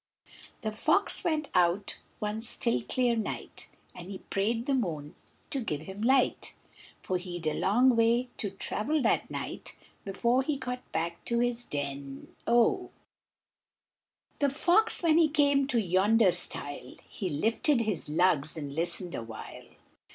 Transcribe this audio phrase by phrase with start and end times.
[0.61, 5.13] The fox went out, one still, clear night, And he prayed the moon
[5.51, 6.55] to give him light,
[7.03, 11.65] For he'd a long way to travel that night, Before he got back to his
[11.65, 12.89] den o!
[14.39, 19.13] The fox when he came to yonder stile, He lifted his lugs and he listened
[19.13, 19.67] a while!